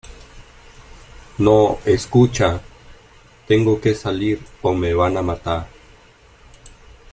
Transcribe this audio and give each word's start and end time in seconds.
no. 1.37 1.77
escucha... 1.85 2.59
tengo 3.47 3.79
que 3.79 3.93
salir 3.93 4.43
o 4.63 4.73
me 4.73 4.95
van 4.95 5.15
a 5.15 5.21
matar. 5.21 5.67